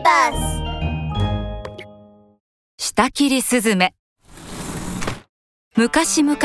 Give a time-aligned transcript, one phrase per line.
[0.00, 0.60] ーバー
[2.78, 3.94] 下切りスズメ。
[5.76, 6.38] 昔々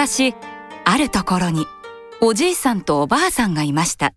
[0.85, 1.65] あるところに
[2.21, 4.13] おじいさんとおばあさんがいました。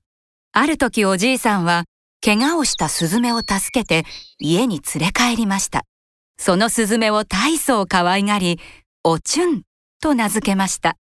[0.53, 1.85] ある時おじいさんは
[2.24, 4.05] 怪我をしたスズメを助けて
[4.39, 5.84] 家に連れ帰りました。
[6.36, 8.61] そのスズメを大層可愛がり
[9.05, 9.62] おちゅん
[10.00, 10.96] と名付けました。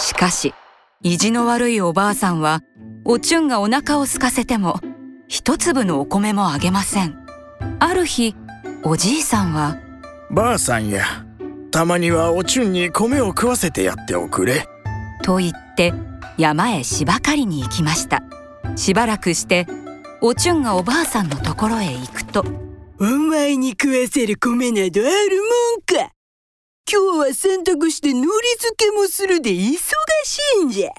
[0.00, 0.54] しかし
[1.02, 2.60] 意地の悪いおばあさんは
[3.04, 4.80] おちゅんがお腹を空かせても
[5.28, 7.23] 一粒のお米もあげません。
[7.80, 8.34] ある日
[8.82, 9.78] おじいさんは
[10.30, 11.04] ばあさんや
[11.70, 14.66] たまにはおちゅんに米を食わせてやっておくれ。
[15.22, 15.92] と言って
[16.38, 18.22] 山へ芝刈りに行きました。
[18.76, 19.66] しばらくして
[20.20, 22.44] おちゅんがおばあさんのところへ行くと
[23.00, 25.42] お前に食わせる米などある
[25.90, 26.12] もんか。
[26.90, 29.78] 今日は洗濯して海苔漬けもするで忙
[30.24, 30.90] しいんじゃ。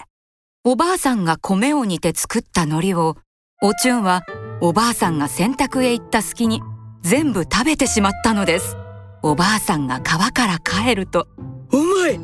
[0.63, 3.15] おばあさんが米を煮て作った海苔を
[3.61, 4.25] おちゅんは
[4.61, 6.61] おばあさんが洗濯へ行った隙に
[7.01, 8.77] 全部食べてしまったのです。
[9.21, 11.27] おばあさんが川から帰ると
[11.71, 12.15] お前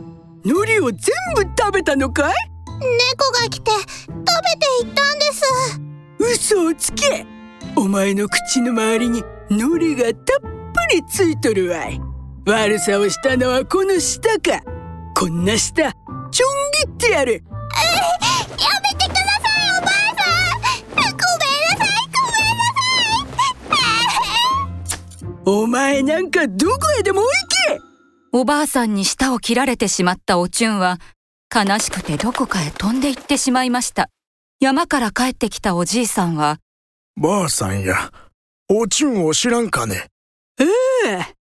[0.43, 0.99] 海苔を全
[1.35, 2.33] 部食べたのかい？
[2.79, 6.53] 猫が来て食べていったんです。
[6.53, 7.25] 嘘をつけ。
[7.75, 10.49] お前の口の周りに海苔がたっぷ
[10.93, 12.01] りついとるわい。
[12.47, 14.61] 悪さをしたのはこの舌か。
[15.15, 15.91] こんな舌
[16.31, 17.33] ちょん切ってやる。
[17.33, 17.39] や
[18.81, 18.90] め
[25.45, 27.27] お前なんかどこへでも行
[27.67, 27.81] け！
[28.31, 30.99] おばあさんに舌を切られてしまったおちゅんは
[31.53, 34.09] 悲しくてどこかへ飛んで行ってしまいました。
[34.59, 36.59] 山から帰ってきたおじいさんは
[37.19, 38.11] ばあさんや
[38.69, 40.07] おちゅんを知らんかね？
[40.59, 41.33] あ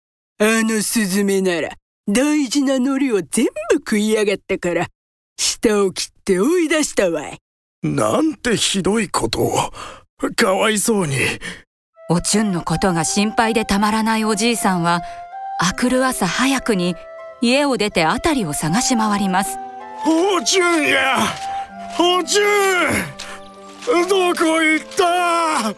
[0.41, 1.69] あのスズメなら
[2.07, 4.87] 大事な海苔を全部食いやがったから
[5.37, 7.37] 舌を切って追い出したわい。
[7.83, 9.51] なんてひどいことを。
[10.35, 11.15] かわいそうに
[12.11, 15.03] おちゅんのことが心配でたまらないおじいさんは
[15.59, 16.95] あくる朝早くに
[17.39, 19.59] 家を出て辺りを探し回ります。
[20.07, 21.19] おちゅんや
[21.99, 22.47] おちゅん
[24.07, 25.75] どこ行った？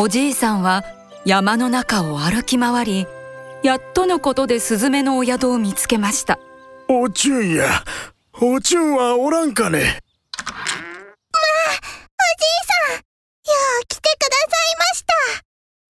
[0.00, 0.84] おじいさんは
[1.24, 3.08] 山の中を歩き回り
[3.64, 6.38] やっとのことでスズメのお宿を見つけました。
[6.88, 7.82] おちゅんや
[8.40, 9.88] おちゅんはおらんかねおじい
[12.68, 13.00] さんよ
[13.82, 15.12] う来てくださいました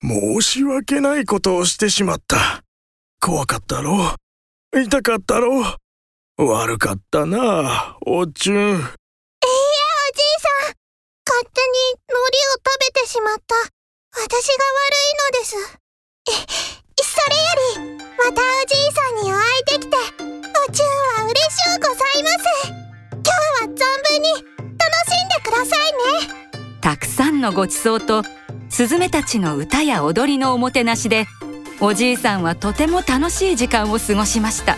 [0.00, 2.62] 申し訳ないことをしてしまった。
[3.20, 4.14] 怖かったろ？
[4.72, 5.76] う痛かったろ？
[6.38, 8.56] う悪かったなおっちゅん。
[8.56, 8.86] いやおじいさ
[10.70, 10.76] ん。
[11.26, 11.74] 勝手に
[12.06, 13.56] 海苔を食べてしまった。
[14.22, 15.56] 私が悪いのです。
[16.28, 16.32] え
[17.02, 19.55] それよりまたおじいさんに会い
[27.36, 28.22] んのごちそうと
[28.68, 31.26] スズメたちの歌や踊りのおもてなしで
[31.80, 34.76] おじいさんはとても楽しい時間を過ごしました。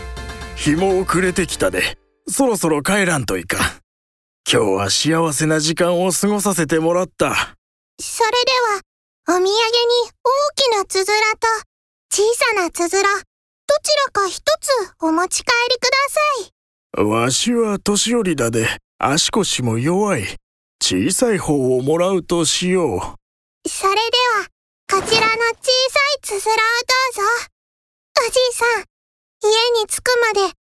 [0.57, 1.97] 日も暮れてきたで
[2.27, 3.61] そろそろ帰らんといかん。
[4.51, 7.55] 今日は幸せな時間を過ごさせてもらった。
[8.01, 8.81] それでは
[9.29, 9.55] お土産に大
[10.57, 11.47] きなつづらと
[12.11, 12.23] 小
[12.57, 13.25] さなつづらど
[13.83, 15.91] ちらか一つお持ち帰りくだ
[16.97, 17.05] さい。
[17.05, 18.67] わしは年寄りだで
[18.99, 20.25] 足腰も弱い
[20.81, 23.69] 小さい方をもらうとしよう。
[23.69, 24.01] それで
[24.39, 24.47] は
[24.91, 27.23] こちらの小さいつづらをどうぞ。
[28.27, 28.85] おじいさん
[29.43, 30.55] 家に着くまで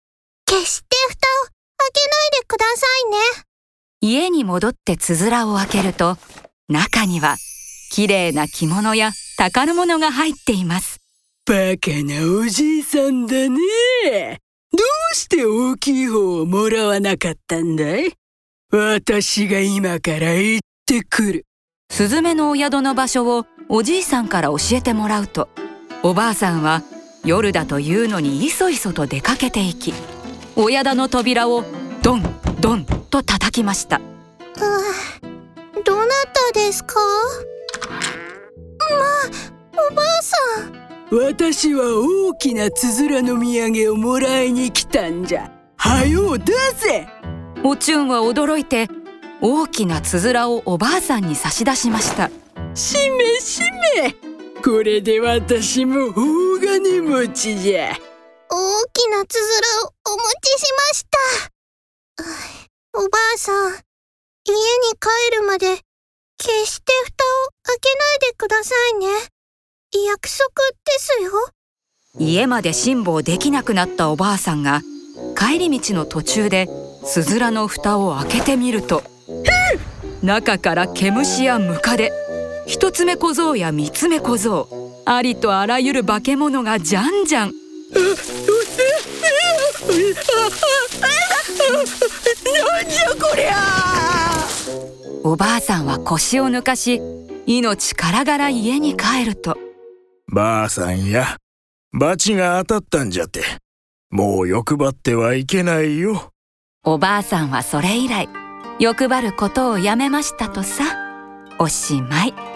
[0.47, 3.17] 決して蓋を開けないでくださいね。
[4.01, 6.19] 家に戻ってつづらを開けると
[6.69, 7.37] 中には
[7.93, 10.99] 綺麗な着物や宝物が入っています。
[11.47, 14.41] バカなおじいさんだね。
[14.73, 14.79] ど
[15.13, 18.13] うして大きい方をもらわなかったんだい？
[18.73, 21.47] 私が今から行ってくる。
[21.89, 25.49] スズメのお宿の場所をおじいさんから教えてもらうと
[26.03, 26.83] おばあさんは
[27.25, 29.95] 夜だというのにいそいそと出かけていき
[30.57, 31.65] お宿の扉を
[32.03, 32.23] ドン
[32.61, 33.99] ドンと叩きました。
[33.99, 34.81] うわ
[35.85, 36.07] どな
[36.53, 36.97] たですか？
[36.99, 41.17] まあおばあさん。
[41.17, 41.85] 私は
[42.31, 45.53] 大きなつづらの土産をもらいに来たんじゃ。
[45.77, 47.07] はよう出せ
[47.69, 48.87] おちゅんは驚いて
[49.41, 52.31] 大きなつづらをおばあさんに差し出しました。
[52.77, 53.61] しめし
[53.97, 54.15] め。
[54.63, 57.91] これで私も大金持ちじゃ。
[58.49, 59.39] 大きなつづ
[59.83, 61.07] らをお持ちしまし
[62.15, 63.01] た。
[63.01, 63.81] おばあさん家に
[65.01, 65.67] 帰るまで
[66.39, 69.09] 決して蓋を開けないでくださいね。
[70.07, 70.39] 約束
[70.85, 71.33] ですよ。
[72.21, 74.83] 家まで辛抱できなくなったおばあさんが
[75.37, 76.69] 帰り道の途中で
[77.07, 79.03] つづらの蓋を開けてみると
[80.23, 82.13] 中から毛虫やムカデ
[82.67, 84.69] 一つ目小僧や三つ目小僧
[85.07, 87.53] ありとあらゆる化け物がじゃんじゃん。
[95.23, 97.01] おばあさんは腰を抜かし
[97.47, 99.57] 命からがら家に帰ると
[100.33, 101.37] ばあさんや
[101.93, 103.43] 罰が当たったんじゃって
[104.11, 106.31] もう欲張ってはいけないよ
[106.89, 108.29] おばあさんはそれ以来
[108.79, 110.85] 欲張ることをやめましたとさ
[111.59, 112.56] おしまい。